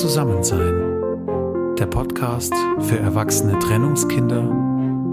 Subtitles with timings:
[0.00, 1.76] Zusammensein.
[1.78, 4.42] Der Podcast für erwachsene Trennungskinder,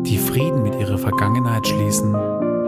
[0.03, 2.15] die Frieden mit ihrer Vergangenheit schließen,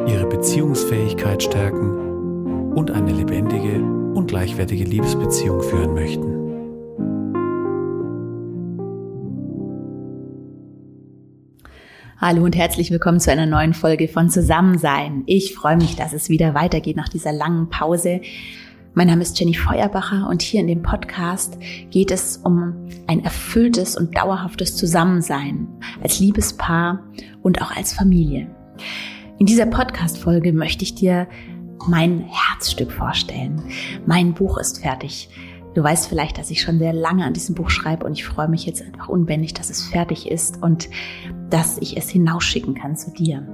[0.05, 3.81] ihre Beziehungsfähigkeit stärken und eine lebendige
[4.13, 6.33] und gleichwertige Liebesbeziehung führen möchten.
[12.19, 15.23] Hallo und herzlich willkommen zu einer neuen Folge von Zusammensein.
[15.25, 18.21] Ich freue mich, dass es wieder weitergeht nach dieser langen Pause.
[18.95, 21.57] Mein Name ist Jenny Feuerbacher und hier in dem Podcast
[21.89, 25.67] geht es um ein erfülltes und dauerhaftes Zusammensein
[26.03, 27.03] als Liebespaar
[27.41, 28.55] und auch als Familie.
[29.39, 31.27] In dieser Podcast-Folge möchte ich dir
[31.87, 33.63] mein Herzstück vorstellen.
[34.05, 35.27] Mein Buch ist fertig.
[35.73, 38.47] Du weißt vielleicht, dass ich schon sehr lange an diesem Buch schreibe und ich freue
[38.47, 40.87] mich jetzt einfach unbändig, dass es fertig ist und
[41.49, 43.47] dass ich es hinausschicken kann zu dir.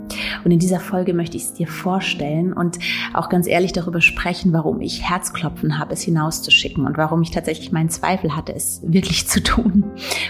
[0.43, 2.79] Und in dieser Folge möchte ich es dir vorstellen und
[3.13, 7.71] auch ganz ehrlich darüber sprechen, warum ich Herzklopfen habe, es hinauszuschicken und warum ich tatsächlich
[7.71, 9.85] meinen Zweifel hatte, es wirklich zu tun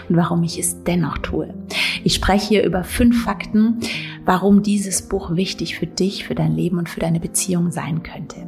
[0.10, 1.54] und warum ich es dennoch tue.
[2.04, 3.80] Ich spreche hier über fünf Fakten,
[4.26, 8.48] warum dieses Buch wichtig für dich, für dein Leben und für deine Beziehung sein könnte.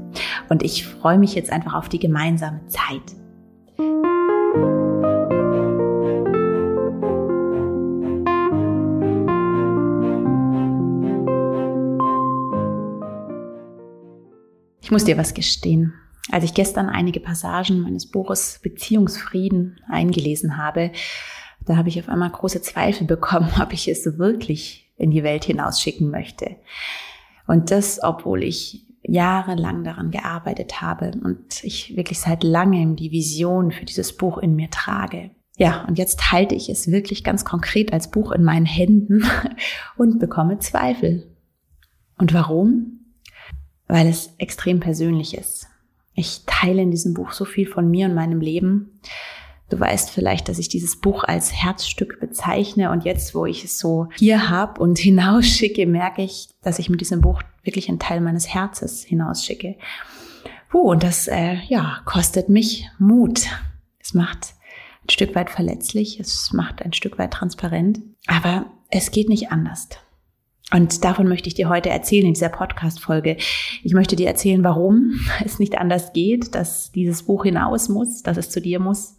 [0.50, 3.02] Und ich freue mich jetzt einfach auf die gemeinsame Zeit.
[14.92, 15.94] Ich muss dir was gestehen.
[16.32, 20.92] Als ich gestern einige Passagen meines Buches Beziehungsfrieden eingelesen habe,
[21.66, 25.45] da habe ich auf einmal große Zweifel bekommen, ob ich es wirklich in die Welt
[25.45, 26.58] hinausschicken möchte.
[27.48, 33.72] Und das, obwohl ich jahrelang daran gearbeitet habe und ich wirklich seit langem die Vision
[33.72, 35.32] für dieses Buch in mir trage.
[35.58, 39.24] Ja, und jetzt halte ich es wirklich ganz konkret als Buch in meinen Händen
[39.98, 41.28] und bekomme Zweifel.
[42.18, 43.02] Und warum?
[43.92, 45.68] weil es extrem persönlich ist.
[46.16, 49.02] Ich teile in diesem Buch so viel von mir und meinem Leben.
[49.72, 53.80] Du weißt vielleicht, dass ich dieses Buch als Herzstück bezeichne und jetzt, wo ich es
[53.80, 58.20] so hier habe und hinausschicke, merke ich, dass ich mit diesem Buch wirklich einen Teil
[58.20, 59.77] meines Herzens hinausschicke.
[60.70, 63.48] Puh, und das äh, ja kostet mich Mut.
[63.98, 64.55] Es macht
[65.05, 69.87] ein Stück weit verletzlich, es macht ein Stück weit transparent, aber es geht nicht anders.
[70.73, 73.36] Und davon möchte ich dir heute erzählen in dieser Podcast-Folge.
[73.83, 78.37] Ich möchte dir erzählen, warum es nicht anders geht, dass dieses Buch hinaus muss, dass
[78.37, 79.17] es zu dir muss.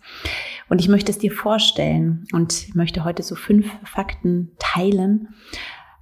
[0.68, 5.28] Und ich möchte es dir vorstellen und möchte heute so fünf Fakten teilen,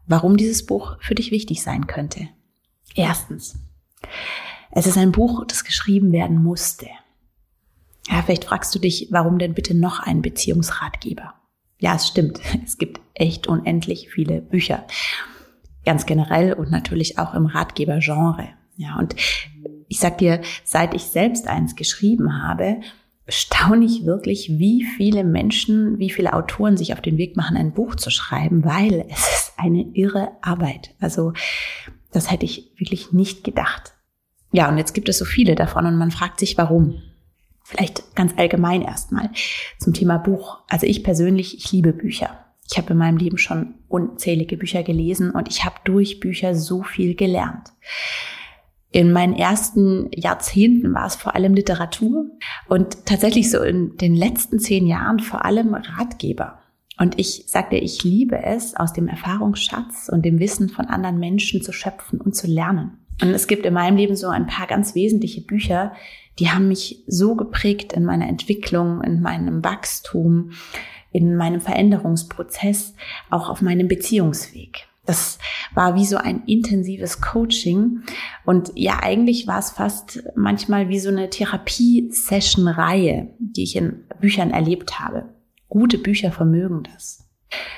[0.06, 2.28] warum dieses Buch für dich wichtig sein könnte.
[2.94, 3.58] Erstens,
[4.70, 6.86] es ist ein Buch, das geschrieben werden musste.
[8.08, 11.34] Ja, vielleicht fragst du dich, warum denn bitte noch ein Beziehungsratgeber?
[11.80, 12.40] Ja, es stimmt.
[12.64, 14.84] Es gibt echt unendlich viele Bücher
[15.90, 18.50] ganz generell und natürlich auch im Ratgebergenre.
[18.76, 19.16] Ja, und
[19.88, 22.76] ich sag dir, seit ich selbst eins geschrieben habe,
[23.26, 27.72] staune ich wirklich, wie viele Menschen, wie viele Autoren sich auf den Weg machen, ein
[27.72, 30.94] Buch zu schreiben, weil es ist eine irre Arbeit.
[31.00, 31.32] Also
[32.12, 33.94] das hätte ich wirklich nicht gedacht.
[34.52, 37.02] Ja, und jetzt gibt es so viele davon und man fragt sich, warum.
[37.64, 39.30] Vielleicht ganz allgemein erstmal
[39.80, 40.60] zum Thema Buch.
[40.68, 42.49] Also ich persönlich, ich liebe Bücher.
[42.70, 46.82] Ich habe in meinem Leben schon unzählige Bücher gelesen und ich habe durch Bücher so
[46.82, 47.72] viel gelernt.
[48.92, 52.26] In meinen ersten Jahrzehnten war es vor allem Literatur
[52.68, 56.58] und tatsächlich so in den letzten zehn Jahren vor allem Ratgeber.
[56.98, 61.62] Und ich sagte, ich liebe es, aus dem Erfahrungsschatz und dem Wissen von anderen Menschen
[61.62, 62.98] zu schöpfen und zu lernen.
[63.22, 65.92] Und es gibt in meinem Leben so ein paar ganz wesentliche Bücher,
[66.38, 70.52] die haben mich so geprägt in meiner Entwicklung, in meinem Wachstum,
[71.12, 72.94] in meinem Veränderungsprozess,
[73.30, 74.88] auch auf meinem Beziehungsweg.
[75.06, 75.38] Das
[75.74, 78.02] war wie so ein intensives Coaching.
[78.44, 84.50] Und ja, eigentlich war es fast manchmal wie so eine Therapie-Session-Reihe, die ich in Büchern
[84.50, 85.34] erlebt habe.
[85.68, 87.26] Gute Bücher vermögen das.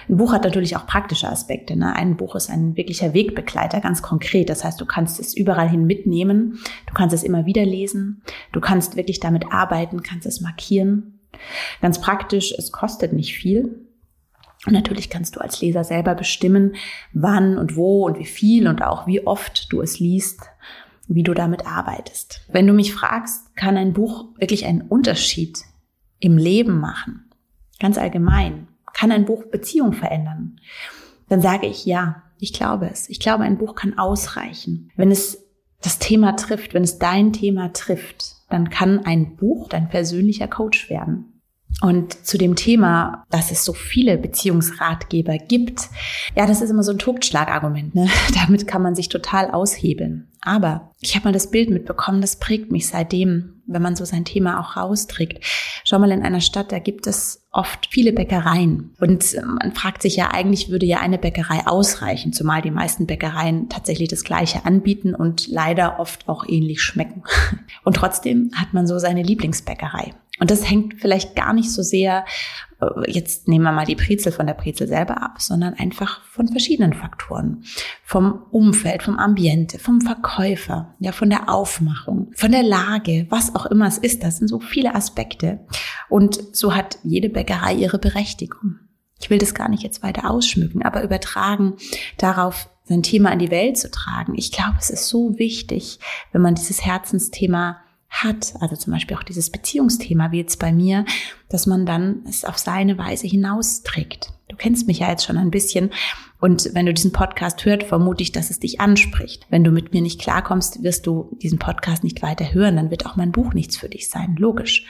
[0.09, 1.77] Ein Buch hat natürlich auch praktische Aspekte.
[1.77, 1.95] Ne?
[1.95, 4.51] Ein Buch ist ein wirklicher Wegbegleiter, ganz konkret.
[4.51, 6.59] Das heißt, du kannst es überall hin mitnehmen.
[6.87, 8.23] Du kannst es immer wieder lesen.
[8.53, 11.21] Du kannst wirklich damit arbeiten, kannst es markieren.
[11.81, 13.87] Ganz praktisch, es kostet nicht viel.
[14.67, 16.77] Und natürlich kannst du als Leser selber bestimmen,
[17.13, 20.41] wann und wo und wie viel und auch wie oft du es liest,
[21.09, 22.43] wie du damit arbeitest.
[22.49, 25.59] Wenn du mich fragst, kann ein Buch wirklich einen Unterschied
[26.21, 27.31] im Leben machen?
[27.81, 28.69] Ganz allgemein.
[28.95, 30.61] Kann ein Buch Beziehung verändern?
[31.29, 33.09] Dann sage ich ja, ich glaube es.
[33.09, 34.91] Ich glaube, ein Buch kann ausreichen.
[34.97, 35.45] Wenn es
[35.81, 40.91] das Thema trifft, wenn es dein Thema trifft, dann kann ein Buch dein persönlicher Coach
[40.91, 41.33] werden.
[41.81, 45.89] Und zu dem Thema, dass es so viele Beziehungsratgeber gibt,
[46.37, 47.95] ja, das ist immer so ein Totschlagargument.
[47.95, 48.09] Ne?
[48.35, 50.29] Damit kann man sich total aushebeln.
[50.43, 54.25] Aber ich habe mal das Bild mitbekommen, das prägt mich seitdem, wenn man so sein
[54.25, 55.45] Thema auch rausträgt.
[55.85, 58.95] Schau mal in einer Stadt, da gibt es oft viele Bäckereien.
[59.01, 63.69] Und man fragt sich ja, eigentlich würde ja eine Bäckerei ausreichen, zumal die meisten Bäckereien
[63.69, 67.23] tatsächlich das Gleiche anbieten und leider oft auch ähnlich schmecken.
[67.85, 70.15] Und trotzdem hat man so seine Lieblingsbäckerei.
[70.39, 72.25] Und das hängt vielleicht gar nicht so sehr,
[72.81, 76.49] äh, jetzt nehmen wir mal die Brezel von der Brezel selber ab, sondern einfach von
[76.49, 77.65] verschiedenen Faktoren.
[78.03, 83.67] Vom Umfeld, vom Ambiente, vom Verkäufer, ja, von der Aufmachung, von der Lage, was auch
[83.67, 84.25] immer es ist.
[84.25, 85.61] Das sind so viele Aspekte.
[86.09, 88.81] Und so hat jede Bäckerei ihre Berechtigung.
[89.21, 91.75] Ich will das gar nicht jetzt weiter ausschmücken, aber übertragen
[92.19, 94.35] darauf, sein Thema in die Welt zu tragen.
[94.37, 95.99] Ich glaube, es ist so wichtig,
[96.33, 97.79] wenn man dieses Herzensthema
[98.09, 101.07] hat, also zum Beispiel auch dieses Beziehungsthema wie jetzt bei mir,
[101.49, 104.33] dass man dann es auf seine Weise hinausträgt.
[104.49, 105.91] Du kennst mich ja jetzt schon ein bisschen
[106.39, 109.47] und wenn du diesen Podcast hört, vermute ich, dass es dich anspricht.
[109.49, 113.07] Wenn du mit mir nicht klarkommst, wirst du diesen Podcast nicht weiter hören, dann wird
[113.07, 114.85] auch mein Buch nichts für dich sein, logisch.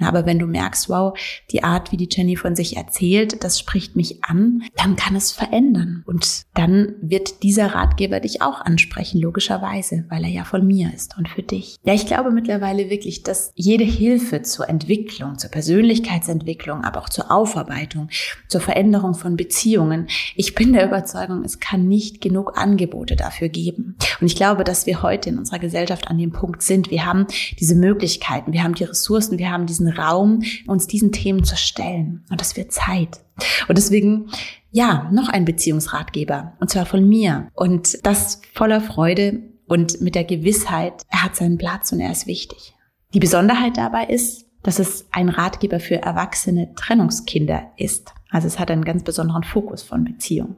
[0.00, 1.16] Aber wenn du merkst, wow,
[1.50, 5.32] die Art, wie die Jenny von sich erzählt, das spricht mich an, dann kann es
[5.32, 6.02] verändern.
[6.06, 11.16] Und dann wird dieser Ratgeber dich auch ansprechen, logischerweise, weil er ja von mir ist
[11.16, 11.76] und für dich.
[11.84, 17.30] Ja, ich glaube mittlerweile wirklich, dass jede Hilfe zur Entwicklung, zur Persönlichkeitsentwicklung, aber auch zur
[17.30, 18.08] Aufarbeitung,
[18.48, 23.96] zur Veränderung von Beziehungen, ich bin der Überzeugung, es kann nicht genug Angebote dafür geben.
[24.20, 26.90] Und ich glaube, dass wir heute in unserer Gesellschaft an dem Punkt sind.
[26.90, 27.26] Wir haben
[27.60, 32.24] diese Möglichkeiten, wir haben die Ressourcen, wir haben diesen Raum, uns diesen Themen zu stellen.
[32.30, 33.20] Und das wird Zeit.
[33.68, 34.30] Und deswegen,
[34.70, 36.54] ja, noch ein Beziehungsratgeber.
[36.60, 37.48] Und zwar von mir.
[37.54, 42.26] Und das voller Freude und mit der Gewissheit, er hat seinen Platz und er ist
[42.26, 42.74] wichtig.
[43.14, 48.12] Die Besonderheit dabei ist, dass es ein Ratgeber für erwachsene Trennungskinder ist.
[48.30, 50.56] Also es hat einen ganz besonderen Fokus von Beziehung.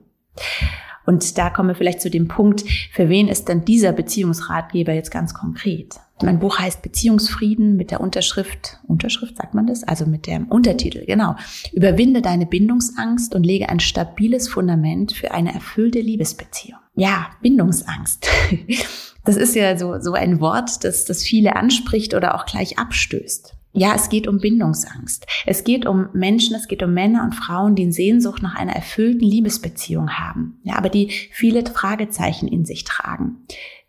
[1.07, 5.11] Und da kommen wir vielleicht zu dem Punkt, für wen ist denn dieser Beziehungsratgeber jetzt
[5.11, 5.95] ganz konkret?
[6.23, 9.85] Mein Buch heißt Beziehungsfrieden mit der Unterschrift, Unterschrift sagt man das?
[9.85, 11.37] Also mit dem Untertitel, genau.
[11.73, 16.79] Überwinde deine Bindungsangst und lege ein stabiles Fundament für eine erfüllte Liebesbeziehung.
[16.95, 18.29] Ja, Bindungsangst.
[19.27, 23.57] Das ist ja so, so ein Wort, das, das viele anspricht oder auch gleich abstößt.
[23.77, 25.27] Ja, es geht um Bindungsangst.
[25.45, 29.25] Es geht um Menschen, es geht um Männer und Frauen, die Sehnsucht nach einer erfüllten
[29.25, 30.59] Liebesbeziehung haben.
[30.63, 33.47] Ja, aber die viele Fragezeichen in sich tragen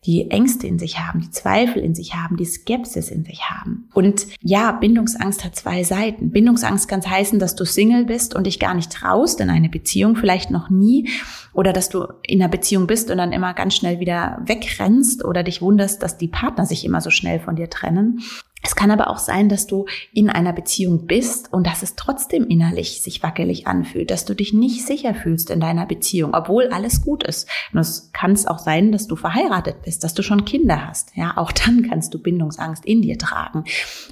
[0.07, 3.89] die Ängste in sich haben, die Zweifel in sich haben, die Skepsis in sich haben.
[3.93, 6.31] Und ja, Bindungsangst hat zwei Seiten.
[6.31, 10.15] Bindungsangst kann heißen, dass du Single bist und dich gar nicht traust in eine Beziehung,
[10.15, 11.09] vielleicht noch nie,
[11.53, 15.43] oder dass du in einer Beziehung bist und dann immer ganz schnell wieder wegrennst oder
[15.43, 18.21] dich wunderst, dass die Partner sich immer so schnell von dir trennen.
[18.67, 22.45] Es kann aber auch sein, dass du in einer Beziehung bist und dass es trotzdem
[22.49, 27.01] innerlich sich wackelig anfühlt, dass du dich nicht sicher fühlst in deiner Beziehung, obwohl alles
[27.01, 27.47] gut ist.
[27.71, 31.15] Und es kann es auch sein, dass du verheiratet bist, dass du schon Kinder hast.
[31.15, 33.63] Ja, auch dann kannst du Bindungsangst in dir tragen,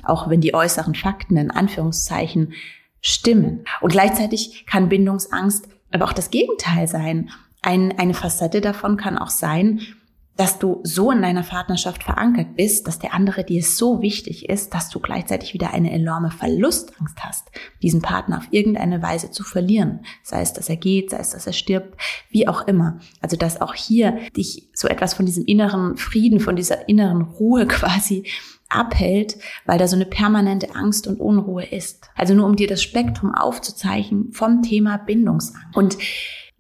[0.04, 2.54] auch wenn die äußeren Fakten in Anführungszeichen
[3.02, 3.66] stimmen.
[3.82, 7.30] Und gleichzeitig kann Bindungsangst aber auch das Gegenteil sein.
[7.62, 9.82] Ein, eine Facette davon kann auch sein,
[10.38, 14.74] dass du so in deiner Partnerschaft verankert bist, dass der andere dir so wichtig ist,
[14.74, 17.52] dass du gleichzeitig wieder eine enorme Verlustangst hast,
[17.82, 20.02] diesen Partner auf irgendeine Weise zu verlieren.
[20.24, 22.00] Sei es, dass er geht, sei es, dass er stirbt,
[22.30, 23.00] wie auch immer.
[23.22, 27.66] Also, dass auch hier dich so etwas von diesem inneren Frieden, von dieser inneren Ruhe
[27.68, 28.26] quasi
[28.68, 32.10] abhält, weil da so eine permanente Angst und Unruhe ist.
[32.16, 35.76] Also nur um dir das Spektrum aufzuzeichnen vom Thema Bindungsangst.
[35.76, 35.98] Und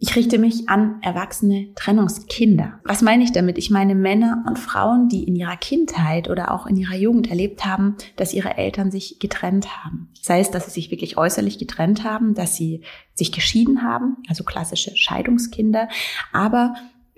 [0.07, 2.79] ich richte mich an erwachsene Trennungskinder.
[2.83, 3.57] Was meine ich damit?
[3.57, 7.65] Ich meine Männer und Frauen, die in ihrer Kindheit oder auch in ihrer Jugend erlebt
[7.65, 10.09] haben, dass ihre Eltern sich getrennt haben.
[10.21, 12.81] Sei es, dass sie sich wirklich äußerlich getrennt haben, dass sie
[13.15, 15.89] sich geschieden haben, also klassische Scheidungskinder,
[16.31, 16.75] aber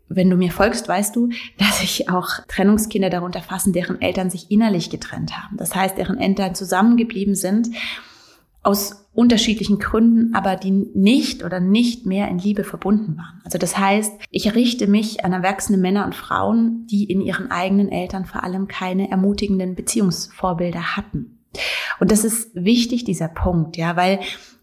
[0.08, 1.28] wenn du mir folgst, weißt du,
[1.58, 5.58] dass sich auch Trennungskinder darunter fassen, deren Eltern sich innerlich getrennt haben.
[5.58, 7.68] Das heißt, deren Eltern zusammengeblieben sind
[8.68, 13.42] aus unterschiedlichen Gründen, aber die nicht oder nicht mehr in Liebe verbunden waren.
[13.46, 17.90] Also das heißt, ich richte mich an erwachsene Männer und Frauen, die in ihren eigenen
[17.90, 21.40] Eltern vor allem keine ermutigenden Beziehungsvorbilder hatten.
[22.02, 24.20] Und das ist wichtig, dieser Punkt, ja, weil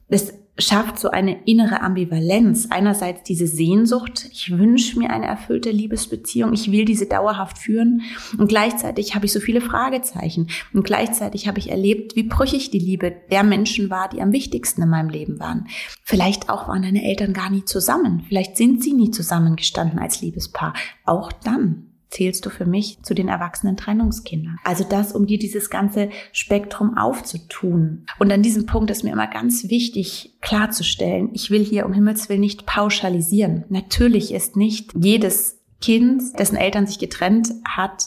[0.09, 2.69] es schafft so eine innere Ambivalenz.
[2.71, 8.03] Einerseits diese Sehnsucht, ich wünsche mir eine erfüllte Liebesbeziehung, ich will diese dauerhaft führen
[8.39, 12.79] und gleichzeitig habe ich so viele Fragezeichen und gleichzeitig habe ich erlebt, wie brüchig die
[12.79, 15.67] Liebe der Menschen war, die am wichtigsten in meinem Leben waren.
[16.03, 20.75] Vielleicht auch waren deine Eltern gar nie zusammen, vielleicht sind sie nie zusammengestanden als Liebespaar.
[21.05, 24.59] Auch dann zählst du für mich zu den erwachsenen Trennungskindern.
[24.65, 28.07] Also das, um dir dieses ganze Spektrum aufzutun.
[28.19, 32.29] Und an diesem Punkt ist mir immer ganz wichtig klarzustellen, ich will hier um Himmels
[32.29, 33.65] Willen nicht pauschalisieren.
[33.69, 38.07] Natürlich ist nicht jedes Kind, dessen Eltern sich getrennt hat,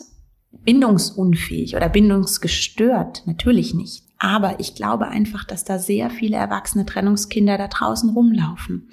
[0.52, 3.24] bindungsunfähig oder bindungsgestört.
[3.26, 4.04] Natürlich nicht.
[4.20, 8.90] Aber ich glaube einfach, dass da sehr viele erwachsene Trennungskinder da draußen rumlaufen.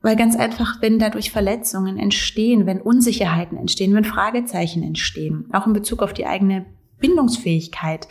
[0.00, 5.72] Weil ganz einfach, wenn dadurch Verletzungen entstehen, wenn Unsicherheiten entstehen, wenn Fragezeichen entstehen, auch in
[5.72, 6.66] Bezug auf die eigene
[7.00, 8.08] Bindungsfähigkeit,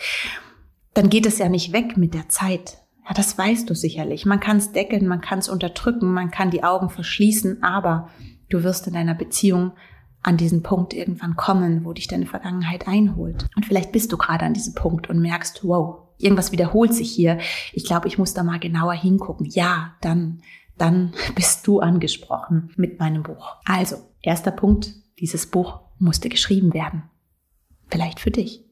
[0.94, 2.80] dann geht es ja nicht weg mit der Zeit.
[3.08, 4.26] Ja, das weißt du sicherlich.
[4.26, 8.10] Man kann es deckeln, man kann es unterdrücken, man kann die Augen verschließen, aber
[8.50, 9.72] du wirst in deiner Beziehung
[10.24, 13.48] an diesen Punkt irgendwann kommen, wo dich deine Vergangenheit einholt.
[13.56, 17.38] Und vielleicht bist du gerade an diesem Punkt und merkst, wow, irgendwas wiederholt sich hier.
[17.72, 19.46] Ich glaube, ich muss da mal genauer hingucken.
[19.46, 20.42] Ja, dann
[20.78, 23.56] dann bist du angesprochen mit meinem Buch.
[23.66, 27.04] Also, erster Punkt, dieses Buch musste geschrieben werden.
[27.88, 28.64] Vielleicht für dich.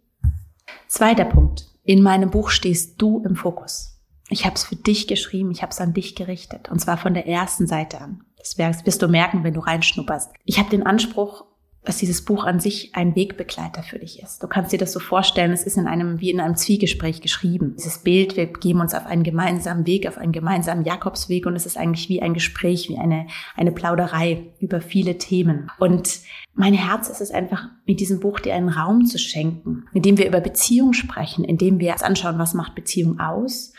[0.88, 4.00] Zweiter Punkt, in meinem Buch stehst du im Fokus.
[4.30, 7.14] Ich habe es für dich geschrieben, ich habe es an dich gerichtet und zwar von
[7.14, 8.24] der ersten Seite an.
[8.38, 10.32] Das wirst du merken, wenn du reinschnupperst.
[10.46, 11.46] Ich habe den Anspruch,
[11.86, 14.42] dass dieses Buch an sich ein Wegbegleiter für dich ist.
[14.42, 17.76] Du kannst dir das so vorstellen, es ist in einem, wie in einem Zwiegespräch geschrieben.
[17.78, 21.66] Dieses Bild, wir geben uns auf einen gemeinsamen Weg, auf einen gemeinsamen Jakobsweg und es
[21.66, 25.72] ist eigentlich wie ein Gespräch, wie eine, eine Plauderei über viele Themen.
[25.80, 26.20] Und
[26.54, 30.18] mein Herz ist es einfach, mit diesem Buch dir einen Raum zu schenken, mit dem
[30.18, 33.74] wir über Beziehung sprechen, in dem wir uns anschauen, was macht Beziehung aus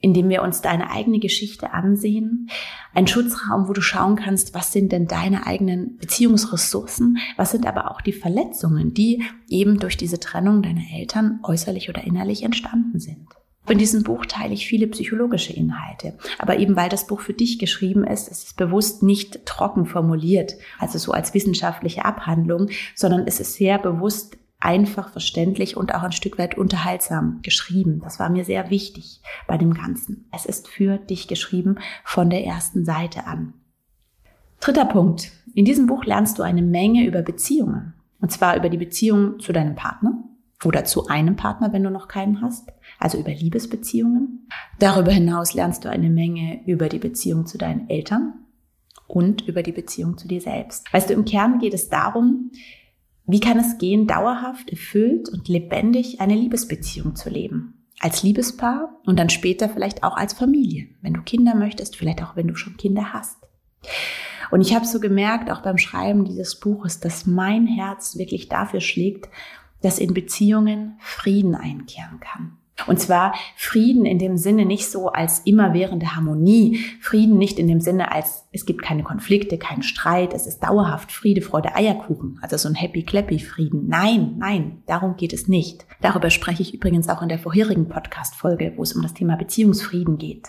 [0.00, 2.48] indem wir uns deine eigene Geschichte ansehen.
[2.94, 7.90] Ein Schutzraum, wo du schauen kannst, was sind denn deine eigenen Beziehungsressourcen, was sind aber
[7.90, 13.26] auch die Verletzungen, die eben durch diese Trennung deiner Eltern äußerlich oder innerlich entstanden sind.
[13.68, 16.16] In diesem Buch teile ich viele psychologische Inhalte.
[16.38, 20.54] Aber eben weil das Buch für dich geschrieben ist, ist es bewusst nicht trocken formuliert,
[20.78, 26.10] also so als wissenschaftliche Abhandlung, sondern es ist sehr bewusst einfach verständlich und auch ein
[26.10, 28.00] Stück weit unterhaltsam geschrieben.
[28.02, 30.28] Das war mir sehr wichtig bei dem Ganzen.
[30.32, 33.54] Es ist für dich geschrieben von der ersten Seite an.
[34.58, 35.30] Dritter Punkt.
[35.54, 37.94] In diesem Buch lernst du eine Menge über Beziehungen.
[38.20, 40.24] Und zwar über die Beziehung zu deinem Partner
[40.64, 42.72] oder zu einem Partner, wenn du noch keinen hast.
[42.98, 44.48] Also über Liebesbeziehungen.
[44.80, 48.34] Darüber hinaus lernst du eine Menge über die Beziehung zu deinen Eltern
[49.06, 50.92] und über die Beziehung zu dir selbst.
[50.92, 52.50] Weißt du, im Kern geht es darum,
[53.26, 57.84] wie kann es gehen, dauerhaft, erfüllt und lebendig eine Liebesbeziehung zu leben?
[57.98, 62.36] Als Liebespaar und dann später vielleicht auch als Familie, wenn du Kinder möchtest, vielleicht auch
[62.36, 63.38] wenn du schon Kinder hast.
[64.50, 68.80] Und ich habe so gemerkt, auch beim Schreiben dieses Buches, dass mein Herz wirklich dafür
[68.80, 69.28] schlägt,
[69.82, 72.58] dass in Beziehungen Frieden einkehren kann.
[72.86, 77.80] Und zwar Frieden in dem Sinne nicht so als immerwährende Harmonie, Frieden nicht in dem
[77.80, 82.56] Sinne als es gibt keine Konflikte, keinen Streit, es ist dauerhaft Friede, Freude, Eierkuchen, also
[82.56, 83.86] so ein happy clappy Frieden.
[83.88, 85.86] Nein, nein, darum geht es nicht.
[86.00, 89.36] Darüber spreche ich übrigens auch in der vorherigen Podcast Folge, wo es um das Thema
[89.36, 90.48] Beziehungsfrieden geht.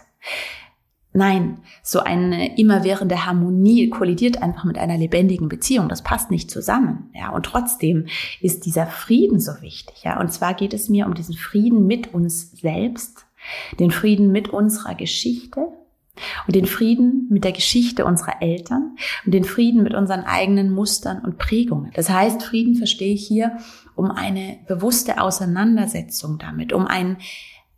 [1.18, 5.90] Nein, so eine immerwährende Harmonie kollidiert einfach mit einer lebendigen Beziehung.
[5.90, 7.10] Das passt nicht zusammen.
[7.16, 8.06] Ja, und trotzdem
[8.40, 10.04] ist dieser Frieden so wichtig.
[10.04, 13.26] Ja, und zwar geht es mir um diesen Frieden mit uns selbst,
[13.80, 15.62] den Frieden mit unserer Geschichte
[16.46, 18.96] und den Frieden mit der Geschichte unserer Eltern
[19.26, 21.90] und den Frieden mit unseren eigenen Mustern und Prägungen.
[21.96, 23.58] Das heißt, Frieden verstehe ich hier
[23.96, 27.18] um eine bewusste Auseinandersetzung damit, um ein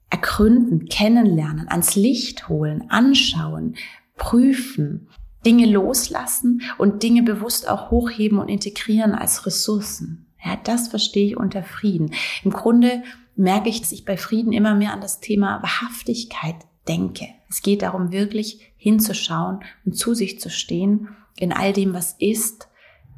[0.10, 3.76] ergründen, kennenlernen, ans Licht holen, anschauen,
[4.18, 5.08] prüfen,
[5.46, 10.26] Dinge loslassen und Dinge bewusst auch hochheben und integrieren als Ressourcen.
[10.44, 12.12] Ja, das verstehe ich unter Frieden.
[12.44, 13.04] Im Grunde
[13.36, 16.56] merke ich, dass ich bei Frieden immer mehr an das Thema Wahrhaftigkeit
[16.88, 17.28] denke.
[17.50, 22.68] Es geht darum, wirklich hinzuschauen und zu sich zu stehen in all dem, was ist,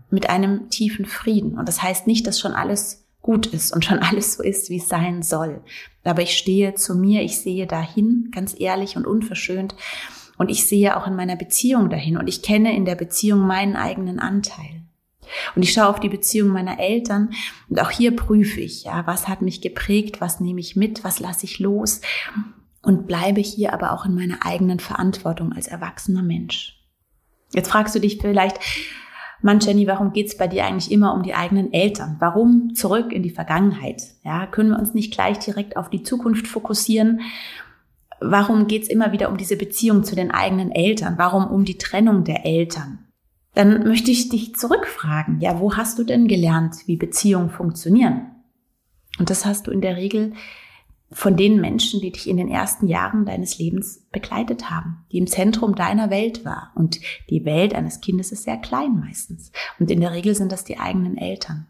[0.10, 1.57] mit einem tiefen Frieden.
[1.57, 4.77] Und das heißt nicht, dass schon alles gut ist und schon alles so ist, wie
[4.77, 5.61] es sein soll.
[6.03, 9.75] Aber ich stehe zu mir, ich sehe dahin, ganz ehrlich und unverschönt.
[10.37, 13.75] Und ich sehe auch in meiner Beziehung dahin und ich kenne in der Beziehung meinen
[13.75, 14.81] eigenen Anteil.
[15.55, 17.31] Und ich schaue auf die Beziehung meiner Eltern
[17.69, 21.19] und auch hier prüfe ich, ja, was hat mich geprägt, was nehme ich mit, was
[21.19, 22.01] lasse ich los
[22.81, 26.81] und bleibe hier aber auch in meiner eigenen Verantwortung als erwachsener Mensch.
[27.53, 28.59] Jetzt fragst du dich vielleicht,
[29.41, 32.17] Mann, Jenny, warum geht's bei dir eigentlich immer um die eigenen Eltern?
[32.19, 34.03] Warum zurück in die Vergangenheit?
[34.24, 37.21] Ja, können wir uns nicht gleich direkt auf die Zukunft fokussieren?
[38.19, 41.15] Warum geht's immer wieder um diese Beziehung zu den eigenen Eltern?
[41.17, 43.00] Warum um die Trennung der Eltern?
[43.55, 48.27] Dann möchte ich dich zurückfragen, ja, wo hast du denn gelernt, wie Beziehungen funktionieren?
[49.19, 50.33] Und das hast du in der Regel
[51.11, 55.27] von den Menschen, die dich in den ersten Jahren deines Lebens begleitet haben, die im
[55.27, 56.71] Zentrum deiner Welt war.
[56.75, 56.99] Und
[57.29, 59.51] die Welt eines Kindes ist sehr klein meistens.
[59.79, 61.67] Und in der Regel sind das die eigenen Eltern.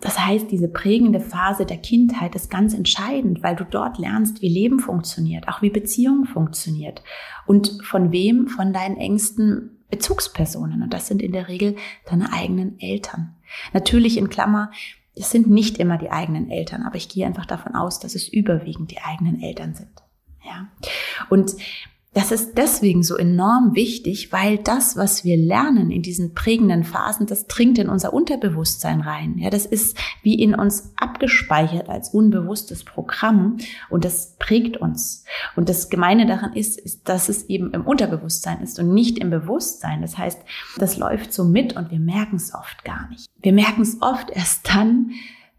[0.00, 4.48] Das heißt, diese prägende Phase der Kindheit ist ganz entscheidend, weil du dort lernst, wie
[4.48, 7.02] Leben funktioniert, auch wie Beziehung funktioniert
[7.46, 10.82] und von wem, von deinen engsten Bezugspersonen.
[10.82, 13.34] Und das sind in der Regel deine eigenen Eltern.
[13.72, 14.70] Natürlich in Klammer,
[15.16, 18.28] es sind nicht immer die eigenen Eltern, aber ich gehe einfach davon aus, dass es
[18.28, 20.02] überwiegend die eigenen Eltern sind.
[20.44, 20.68] Ja.
[21.30, 21.56] Und
[22.16, 27.26] das ist deswegen so enorm wichtig, weil das, was wir lernen in diesen prägenden Phasen,
[27.26, 29.36] das dringt in unser Unterbewusstsein rein.
[29.36, 33.58] Ja, das ist wie in uns abgespeichert als unbewusstes Programm
[33.90, 35.26] und das prägt uns.
[35.56, 39.28] Und das Gemeine daran ist, ist, dass es eben im Unterbewusstsein ist und nicht im
[39.28, 40.00] Bewusstsein.
[40.00, 40.40] Das heißt,
[40.78, 43.26] das läuft so mit und wir merken es oft gar nicht.
[43.42, 45.10] Wir merken es oft erst dann,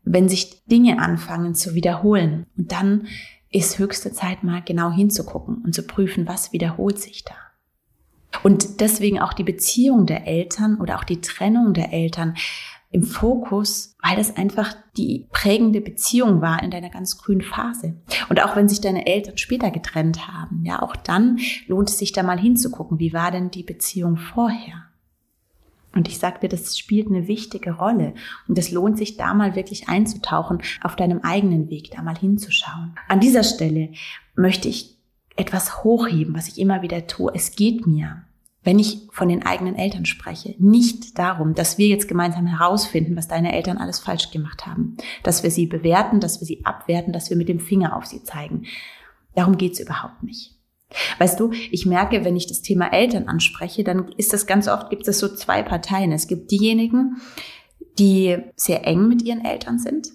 [0.05, 2.47] wenn sich Dinge anfangen zu wiederholen.
[2.57, 3.05] Und dann
[3.51, 7.35] ist höchste Zeit mal genau hinzugucken und zu prüfen, was wiederholt sich da.
[8.43, 12.35] Und deswegen auch die Beziehung der Eltern oder auch die Trennung der Eltern
[12.89, 18.01] im Fokus, weil das einfach die prägende Beziehung war in deiner ganz grünen Phase.
[18.29, 22.13] Und auch wenn sich deine Eltern später getrennt haben, ja, auch dann lohnt es sich
[22.13, 24.86] da mal hinzugucken, wie war denn die Beziehung vorher?
[25.97, 28.13] Und ich sagte, das spielt eine wichtige Rolle.
[28.47, 32.93] Und es lohnt sich da mal wirklich einzutauchen, auf deinem eigenen Weg da mal hinzuschauen.
[33.07, 33.89] An dieser Stelle
[34.35, 34.95] möchte ich
[35.35, 37.31] etwas hochheben, was ich immer wieder tue.
[37.33, 38.21] Es geht mir,
[38.63, 43.27] wenn ich von den eigenen Eltern spreche, nicht darum, dass wir jetzt gemeinsam herausfinden, was
[43.27, 44.97] deine Eltern alles falsch gemacht haben.
[45.23, 48.21] Dass wir sie bewerten, dass wir sie abwerten, dass wir mit dem Finger auf sie
[48.21, 48.65] zeigen.
[49.33, 50.56] Darum geht's überhaupt nicht.
[51.19, 54.89] Weißt du, ich merke, wenn ich das Thema Eltern anspreche, dann ist das ganz oft,
[54.89, 56.11] gibt es so zwei Parteien.
[56.11, 57.17] Es gibt diejenigen,
[57.99, 60.09] die sehr eng mit ihren Eltern sind.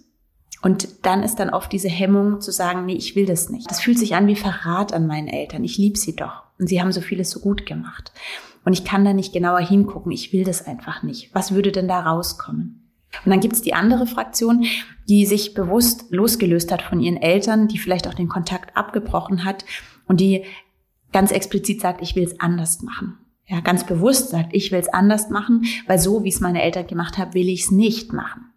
[0.62, 3.68] Und dann ist dann oft diese Hemmung zu sagen, nee, ich will das nicht.
[3.70, 5.64] Das fühlt sich an wie Verrat an meinen Eltern.
[5.64, 6.44] Ich liebe sie doch.
[6.58, 8.12] Und sie haben so vieles so gut gemacht.
[8.64, 10.12] Und ich kann da nicht genauer hingucken.
[10.12, 11.34] Ich will das einfach nicht.
[11.34, 12.88] Was würde denn da rauskommen?
[13.24, 14.64] Und dann gibt es die andere Fraktion,
[15.08, 19.64] die sich bewusst losgelöst hat von ihren Eltern, die vielleicht auch den Kontakt abgebrochen hat
[20.12, 20.44] und die
[21.10, 23.16] ganz explizit sagt, ich will es anders machen.
[23.46, 26.86] Ja, ganz bewusst sagt, ich will es anders machen, weil so, wie es meine Eltern
[26.86, 28.52] gemacht haben, will ich es nicht machen.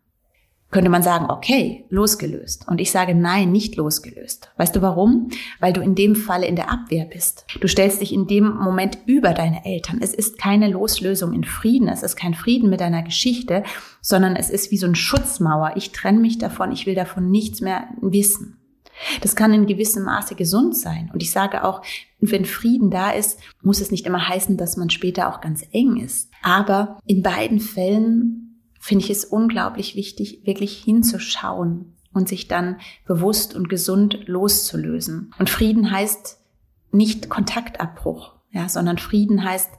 [0.70, 2.68] Könnte man sagen, okay, losgelöst.
[2.68, 4.52] Und ich sage, nein, nicht losgelöst.
[4.58, 5.30] Weißt du warum?
[5.62, 7.46] Weil du in dem Falle in der Abwehr bist.
[7.62, 10.00] Du stellst dich in dem Moment über deine Eltern.
[10.02, 11.88] Es ist keine Loslösung in Frieden.
[11.88, 13.64] Es ist kein Frieden mit deiner Geschichte,
[14.02, 15.78] sondern es ist wie so ein Schutzmauer.
[15.78, 16.74] Ich trenne mich davon.
[16.74, 18.58] Ich will davon nichts mehr wissen.
[19.22, 21.10] Das kann in gewissem Maße gesund sein.
[21.14, 21.82] Und ich sage auch,
[22.20, 25.98] wenn Frieden da ist, muss es nicht immer heißen, dass man später auch ganz eng
[25.98, 26.30] ist.
[26.42, 33.56] Aber in beiden Fällen finde ich es unglaublich wichtig, wirklich hinzuschauen und sich dann bewusst
[33.56, 35.34] und gesund loszulösen.
[35.38, 36.40] Und Frieden heißt
[36.92, 39.70] nicht Kontaktabbruch, ja, sondern Frieden heißt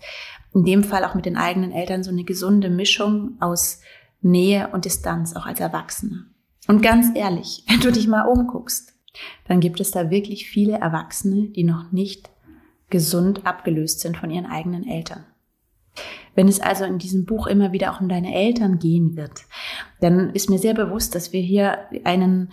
[0.52, 3.80] in dem Fall auch mit den eigenen Eltern so eine gesunde Mischung aus
[4.20, 6.26] Nähe und Distanz, auch als Erwachsene.
[6.66, 8.94] Und ganz ehrlich, wenn du dich mal umguckst,
[9.48, 12.30] dann gibt es da wirklich viele Erwachsene, die noch nicht
[12.90, 15.24] gesund abgelöst sind von ihren eigenen Eltern.
[16.34, 19.44] Wenn es also in diesem Buch immer wieder auch um deine Eltern gehen wird,
[20.00, 22.52] dann ist mir sehr bewusst, dass wir hier einen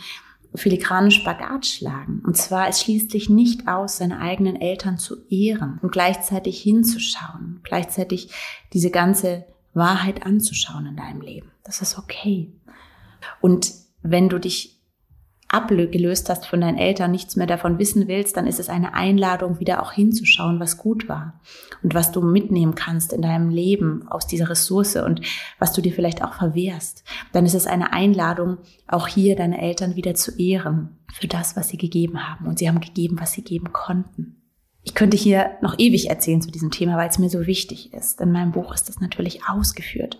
[0.56, 2.22] filigranen Spagat schlagen.
[2.26, 7.60] Und zwar, es schließt sich nicht aus, seine eigenen Eltern zu ehren und gleichzeitig hinzuschauen,
[7.64, 8.30] gleichzeitig
[8.72, 11.52] diese ganze Wahrheit anzuschauen in deinem Leben.
[11.64, 12.54] Das ist okay.
[13.42, 14.73] Und wenn du dich
[15.54, 19.60] abgelöst hast von deinen Eltern, nichts mehr davon wissen willst, dann ist es eine Einladung,
[19.60, 21.40] wieder auch hinzuschauen, was gut war
[21.84, 25.22] und was du mitnehmen kannst in deinem Leben aus dieser Ressource und
[25.60, 27.04] was du dir vielleicht auch verwehrst.
[27.32, 31.70] Dann ist es eine Einladung, auch hier deine Eltern wieder zu ehren für das, was
[31.70, 32.48] sie gegeben haben.
[32.48, 34.44] Und sie haben gegeben, was sie geben konnten.
[34.86, 38.20] Ich könnte hier noch ewig erzählen zu diesem Thema, weil es mir so wichtig ist.
[38.20, 40.20] In meinem Buch ist das natürlich ausgeführt.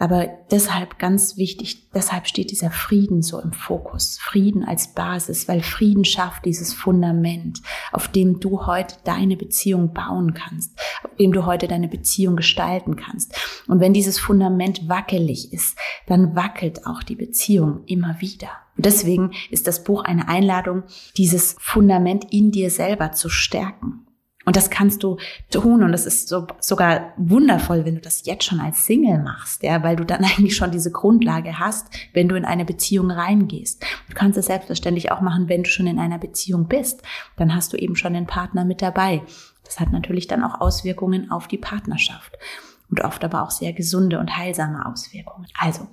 [0.00, 4.18] Aber deshalb ganz wichtig, deshalb steht dieser Frieden so im Fokus.
[4.18, 7.60] Frieden als Basis, weil Frieden schafft dieses Fundament,
[7.92, 10.72] auf dem du heute deine Beziehung bauen kannst,
[11.04, 13.36] auf dem du heute deine Beziehung gestalten kannst.
[13.68, 18.48] Und wenn dieses Fundament wackelig ist, dann wackelt auch die Beziehung immer wieder.
[18.78, 20.84] Und deswegen ist das Buch eine Einladung,
[21.18, 24.06] dieses Fundament in dir selber zu stärken.
[24.50, 25.16] Und das kannst du
[25.52, 29.62] tun und das ist so, sogar wundervoll, wenn du das jetzt schon als Single machst,
[29.62, 33.80] ja, weil du dann eigentlich schon diese Grundlage hast, wenn du in eine Beziehung reingehst.
[34.08, 37.02] Du kannst es selbstverständlich auch machen, wenn du schon in einer Beziehung bist.
[37.36, 39.22] Dann hast du eben schon den Partner mit dabei.
[39.62, 42.36] Das hat natürlich dann auch Auswirkungen auf die Partnerschaft.
[42.90, 45.46] und oft aber auch sehr gesunde und heilsame Auswirkungen.
[45.56, 45.86] Also,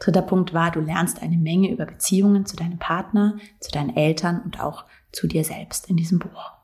[0.00, 4.42] dritter Punkt war, du lernst eine Menge über Beziehungen zu deinem Partner, zu deinen Eltern
[4.44, 6.59] und auch zu dir selbst in diesem Buch.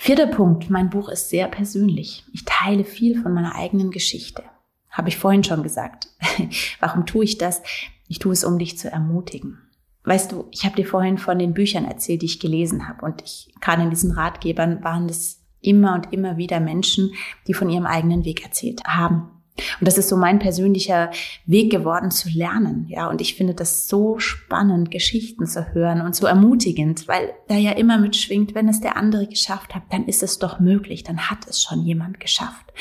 [0.00, 2.24] Vierter Punkt, mein Buch ist sehr persönlich.
[2.32, 4.44] Ich teile viel von meiner eigenen Geschichte.
[4.88, 6.08] Habe ich vorhin schon gesagt.
[6.80, 7.62] Warum tue ich das?
[8.06, 9.58] Ich tue es, um dich zu ermutigen.
[10.04, 13.04] Weißt du, ich habe dir vorhin von den Büchern erzählt, die ich gelesen habe.
[13.04, 17.12] Und ich, gerade in diesen Ratgebern waren es immer und immer wieder Menschen,
[17.48, 19.37] die von ihrem eigenen Weg erzählt haben.
[19.80, 21.10] Und das ist so mein persönlicher
[21.46, 22.86] Weg geworden zu lernen.
[22.88, 27.54] Ja, und ich finde das so spannend, Geschichten zu hören und so ermutigend, weil da
[27.54, 31.30] ja immer mitschwingt, wenn es der andere geschafft hat, dann ist es doch möglich, dann
[31.30, 32.72] hat es schon jemand geschafft.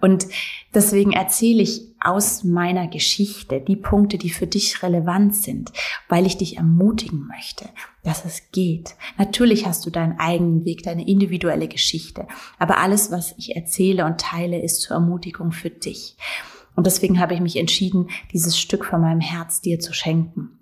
[0.00, 0.26] Und
[0.74, 5.72] deswegen erzähle ich aus meiner Geschichte die Punkte, die für dich relevant sind,
[6.08, 7.68] weil ich dich ermutigen möchte,
[8.04, 8.94] dass es geht.
[9.18, 12.26] Natürlich hast du deinen eigenen Weg, deine individuelle Geschichte,
[12.58, 16.16] aber alles, was ich erzähle und teile, ist zur Ermutigung für dich.
[16.76, 20.55] Und deswegen habe ich mich entschieden, dieses Stück von meinem Herz dir zu schenken.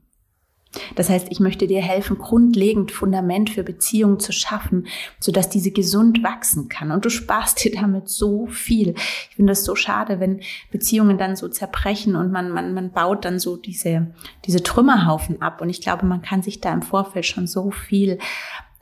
[0.95, 4.87] Das heißt, ich möchte dir helfen, grundlegend Fundament für Beziehungen zu schaffen,
[5.21, 6.91] sodass diese gesund wachsen kann.
[6.91, 8.95] Und du sparst dir damit so viel.
[9.31, 13.25] Ich finde das so schade, wenn Beziehungen dann so zerbrechen und man, man, man baut
[13.25, 14.13] dann so diese,
[14.45, 15.61] diese Trümmerhaufen ab.
[15.61, 18.19] Und ich glaube, man kann sich da im Vorfeld schon so viel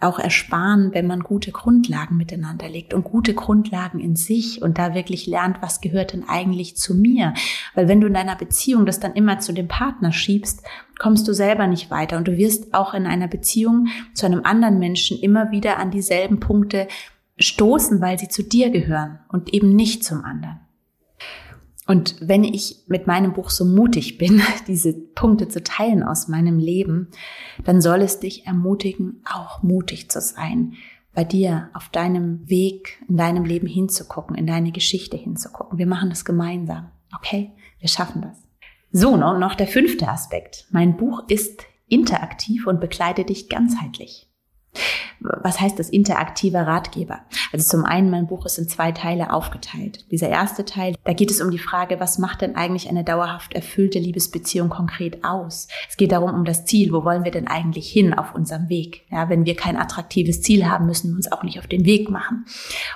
[0.02, 4.94] auch ersparen, wenn man gute Grundlagen miteinander legt und gute Grundlagen in sich und da
[4.94, 7.34] wirklich lernt, was gehört denn eigentlich zu mir.
[7.74, 10.62] Weil wenn du in deiner Beziehung das dann immer zu dem Partner schiebst,
[10.98, 14.78] kommst du selber nicht weiter und du wirst auch in einer Beziehung zu einem anderen
[14.78, 16.88] Menschen immer wieder an dieselben Punkte
[17.38, 20.60] stoßen, weil sie zu dir gehören und eben nicht zum anderen.
[21.86, 26.58] Und wenn ich mit meinem Buch so mutig bin, diese Punkte zu teilen aus meinem
[26.58, 27.08] Leben,
[27.64, 30.74] dann soll es dich ermutigen, auch mutig zu sein,
[31.14, 35.78] bei dir auf deinem Weg in deinem Leben hinzugucken, in deine Geschichte hinzugucken.
[35.78, 36.90] Wir machen das gemeinsam.
[37.14, 37.52] Okay?
[37.80, 38.38] Wir schaffen das.
[38.92, 40.66] So, noch der fünfte Aspekt.
[40.70, 44.31] Mein Buch ist interaktiv und begleitet dich ganzheitlich.
[45.20, 47.20] Was heißt das interaktiver Ratgeber?
[47.52, 50.04] Also zum einen, mein Buch ist in zwei Teile aufgeteilt.
[50.10, 53.54] Dieser erste Teil, da geht es um die Frage, was macht denn eigentlich eine dauerhaft
[53.54, 55.68] erfüllte Liebesbeziehung konkret aus?
[55.88, 56.92] Es geht darum, um das Ziel.
[56.92, 59.02] Wo wollen wir denn eigentlich hin auf unserem Weg?
[59.10, 62.10] Ja, wenn wir kein attraktives Ziel haben, müssen wir uns auch nicht auf den Weg
[62.10, 62.46] machen.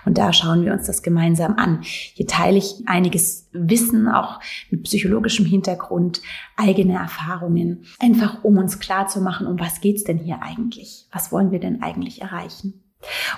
[0.05, 1.81] Und da schauen wir uns das gemeinsam an.
[1.83, 6.21] Hier teile ich einiges Wissen, auch mit psychologischem Hintergrund,
[6.57, 11.07] eigene Erfahrungen, einfach um uns klar zu machen, um was geht's denn hier eigentlich?
[11.13, 12.83] Was wollen wir denn eigentlich erreichen?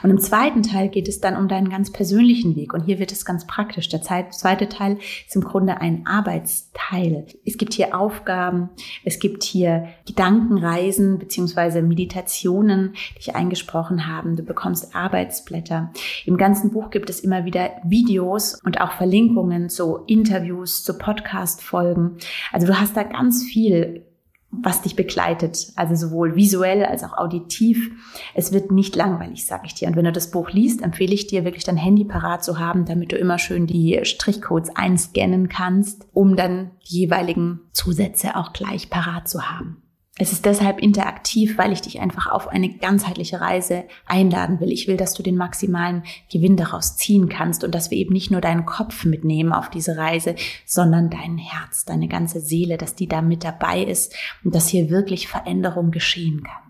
[0.02, 2.72] Und im zweiten Teil geht es dann um deinen ganz persönlichen Weg.
[2.72, 3.88] Und hier wird es ganz praktisch.
[3.88, 7.26] Der zweite Teil ist im Grunde ein Arbeitsteil.
[7.44, 8.70] Es gibt hier Aufgaben,
[9.04, 14.34] es gibt hier Gedankenreisen beziehungsweise Meditationen, die ich eingesprochen habe.
[14.36, 15.92] Du bekommst Arbeitsblätter.
[16.24, 22.18] Im ganzen Buch gibt es immer wieder Videos und auch Verlinkungen zu Interviews, zu Podcast-Folgen.
[22.52, 24.07] Also du hast da ganz viel
[24.50, 27.90] was dich begleitet, also sowohl visuell als auch auditiv.
[28.34, 29.88] Es wird nicht langweilig, sage ich dir.
[29.88, 32.87] Und wenn du das Buch liest, empfehle ich dir wirklich dein Handy parat zu haben,
[32.87, 38.88] damit du immer schön die Strichcodes einscannen kannst, um dann die jeweiligen Zusätze auch gleich
[38.88, 39.82] parat zu haben.
[40.18, 44.72] Es ist deshalb interaktiv, weil ich dich einfach auf eine ganzheitliche Reise einladen will.
[44.72, 48.33] Ich will, dass du den maximalen Gewinn daraus ziehen kannst und dass wir eben nicht
[48.33, 50.35] nur deinen Kopf mitnehmen auf diese Reise,
[50.66, 54.90] sondern dein Herz, deine ganze Seele, dass die da mit dabei ist und dass hier
[54.90, 56.68] wirklich Veränderung geschehen kann.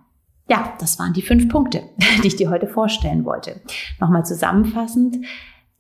[0.50, 1.82] Ja, das waren die fünf Punkte,
[2.22, 3.62] die ich dir heute vorstellen wollte.
[3.98, 5.16] Nochmal zusammenfassend.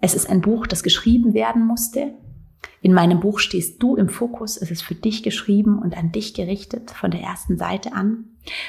[0.00, 2.14] Es ist ein Buch, das geschrieben werden musste.
[2.80, 6.34] In meinem Buch stehst du im Fokus, es ist für dich geschrieben und an dich
[6.34, 8.24] gerichtet von der ersten Seite an.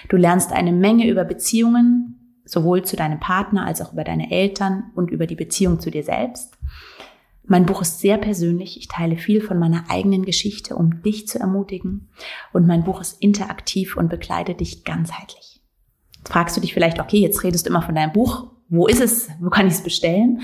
[0.10, 4.92] Du lernst eine Menge über Beziehungen, sowohl zu deinem Partner als auch über deine Eltern
[4.96, 6.58] und über die Beziehung zu dir selbst.
[7.46, 8.78] Mein Buch ist sehr persönlich.
[8.78, 12.10] Ich teile viel von meiner eigenen Geschichte, um dich zu ermutigen.
[12.54, 15.60] Und mein Buch ist interaktiv und begleitet dich ganzheitlich.
[16.18, 18.52] Jetzt fragst du dich vielleicht, okay, jetzt redest du immer von deinem Buch.
[18.68, 19.30] Wo ist es?
[19.40, 20.42] Wo kann ich es bestellen?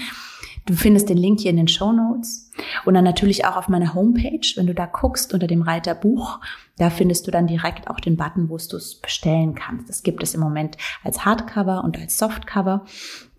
[0.65, 2.49] Du findest den Link hier in den Show Notes
[2.85, 4.47] und dann natürlich auch auf meiner Homepage.
[4.55, 6.39] Wenn du da guckst unter dem Reiter Buch,
[6.77, 9.89] da findest du dann direkt auch den Button, wo du es bestellen kannst.
[9.89, 12.85] Das gibt es im Moment als Hardcover und als Softcover,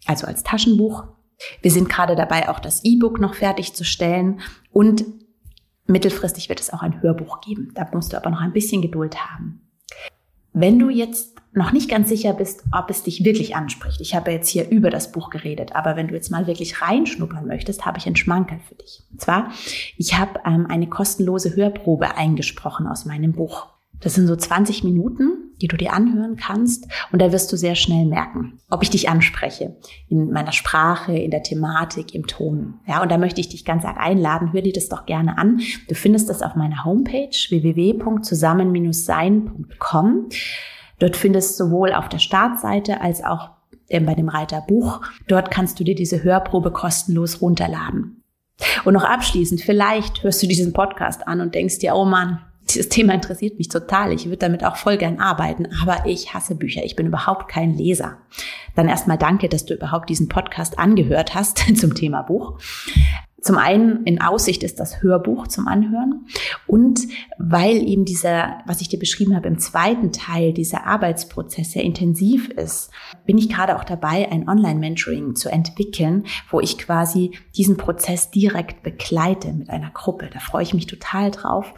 [0.07, 1.05] also als Taschenbuch.
[1.63, 4.41] Wir sind gerade dabei, auch das E-Book noch fertigzustellen
[4.73, 5.05] und
[5.87, 7.73] mittelfristig wird es auch ein Hörbuch geben.
[7.75, 9.69] Da musst du aber noch ein bisschen Geduld haben.
[10.53, 14.01] Wenn du jetzt noch nicht ganz sicher bist, ob es dich wirklich anspricht.
[14.01, 17.47] Ich habe jetzt hier über das Buch geredet, aber wenn du jetzt mal wirklich reinschnuppern
[17.47, 19.03] möchtest, habe ich einen Schmankerl für dich.
[19.11, 19.51] Und zwar,
[19.97, 23.69] ich habe ähm, eine kostenlose Hörprobe eingesprochen aus meinem Buch.
[24.01, 26.87] Das sind so 20 Minuten die du dir anhören kannst.
[27.13, 29.77] Und da wirst du sehr schnell merken, ob ich dich anspreche.
[30.09, 32.75] In meiner Sprache, in der Thematik, im Ton.
[32.87, 34.53] Ja, und da möchte ich dich ganz arg einladen.
[34.53, 35.61] Hör dir das doch gerne an.
[35.89, 40.29] Du findest das auf meiner Homepage www.zusammen-sein.com.
[40.99, 43.51] Dort findest du sowohl auf der Startseite als auch
[43.89, 45.01] äh, bei dem Reiter Buch.
[45.29, 48.23] Dort kannst du dir diese Hörprobe kostenlos runterladen.
[48.85, 52.89] Und noch abschließend, vielleicht hörst du diesen Podcast an und denkst dir, oh Mann, dieses
[52.89, 54.13] Thema interessiert mich total.
[54.13, 56.85] Ich würde damit auch voll gern arbeiten, aber ich hasse Bücher.
[56.85, 58.19] Ich bin überhaupt kein Leser.
[58.75, 62.59] Dann erstmal danke, dass du überhaupt diesen Podcast angehört hast zum Thema Buch.
[63.47, 66.27] Zum einen in Aussicht ist das Hörbuch zum Anhören
[66.67, 66.99] und
[67.39, 72.49] weil eben dieser, was ich dir beschrieben habe im zweiten Teil, dieser Arbeitsprozess sehr intensiv
[72.49, 72.91] ist,
[73.25, 78.83] bin ich gerade auch dabei, ein Online-Mentoring zu entwickeln, wo ich quasi diesen Prozess direkt
[78.83, 80.29] begleite mit einer Gruppe.
[80.33, 81.73] Da freue ich mich total drauf.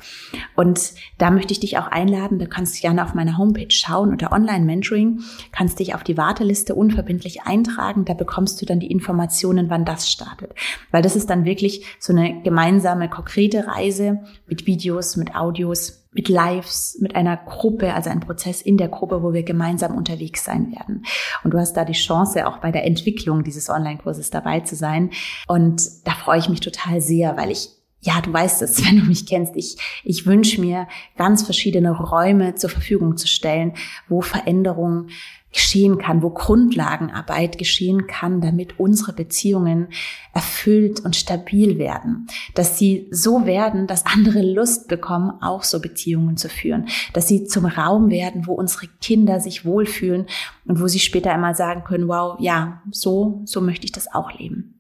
[0.57, 4.09] Und da möchte ich dich auch einladen, da kannst du gerne auf meiner Homepage schauen
[4.09, 5.21] unter Online-Mentoring,
[5.53, 10.11] kannst dich auf die Warteliste unverbindlich eintragen, da bekommst du dann die Informationen, wann das
[10.11, 10.55] startet.
[10.93, 16.07] Weil das ist dann wirklich wirklich so eine gemeinsame, konkrete Reise mit Videos, mit Audios,
[16.13, 20.45] mit Lives, mit einer Gruppe, also ein Prozess in der Gruppe, wo wir gemeinsam unterwegs
[20.45, 21.05] sein werden.
[21.43, 25.11] Und du hast da die Chance, auch bei der Entwicklung dieses Online-Kurses dabei zu sein.
[25.49, 29.07] Und da freue ich mich total sehr, weil ich ja, du weißt es, wenn du
[29.07, 29.57] mich kennst.
[29.57, 33.73] Ich, ich wünsche mir, ganz verschiedene Räume zur Verfügung zu stellen,
[34.09, 35.11] wo Veränderungen
[35.53, 39.89] geschehen kann, wo Grundlagenarbeit geschehen kann, damit unsere Beziehungen
[40.35, 46.37] erfüllt und stabil werden, dass sie so werden, dass andere Lust bekommen, auch so Beziehungen
[46.37, 50.27] zu führen, dass sie zum Raum werden, wo unsere Kinder sich wohlfühlen
[50.67, 54.33] und wo sie später einmal sagen können, wow, ja, so, so möchte ich das auch
[54.33, 54.75] leben.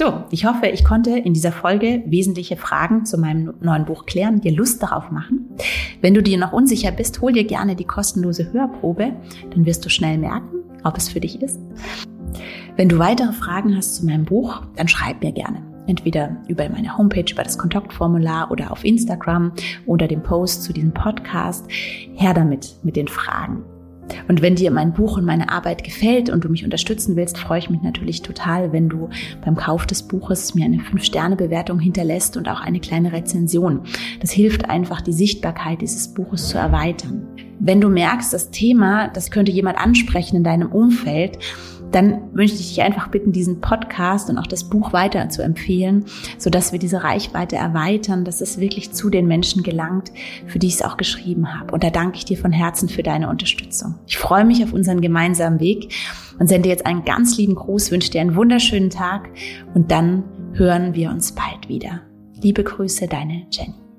[0.00, 4.40] So, ich hoffe, ich konnte in dieser Folge wesentliche Fragen zu meinem neuen Buch klären,
[4.40, 5.50] dir Lust darauf machen.
[6.00, 9.12] Wenn du dir noch unsicher bist, hol dir gerne die kostenlose Hörprobe,
[9.50, 11.60] dann wirst du schnell merken, ob es für dich ist.
[12.76, 15.60] Wenn du weitere Fragen hast zu meinem Buch, dann schreib mir gerne.
[15.86, 19.52] Entweder über meine Homepage, über das Kontaktformular oder auf Instagram
[19.84, 21.66] oder dem Post zu diesem Podcast.
[21.68, 23.64] Her damit mit den Fragen.
[24.28, 27.58] Und wenn dir mein Buch und meine Arbeit gefällt und du mich unterstützen willst, freue
[27.58, 29.08] ich mich natürlich total, wenn du
[29.44, 33.80] beim Kauf des Buches mir eine 5-Sterne-Bewertung hinterlässt und auch eine kleine Rezension.
[34.20, 37.26] Das hilft einfach, die Sichtbarkeit dieses Buches zu erweitern.
[37.58, 41.38] Wenn du merkst, das Thema, das könnte jemand ansprechen in deinem Umfeld,
[41.92, 46.04] dann möchte ich dich einfach bitten, diesen Podcast und auch das Buch weiter zu empfehlen,
[46.38, 50.12] sodass wir diese Reichweite erweitern, dass es wirklich zu den Menschen gelangt,
[50.46, 51.72] für die ich es auch geschrieben habe.
[51.72, 53.96] Und da danke ich dir von Herzen für deine Unterstützung.
[54.06, 55.92] Ich freue mich auf unseren gemeinsamen Weg
[56.38, 59.28] und sende jetzt einen ganz lieben Gruß, wünsche dir einen wunderschönen Tag
[59.74, 60.24] und dann
[60.54, 62.02] hören wir uns bald wieder.
[62.42, 63.89] Liebe Grüße, deine Jenny.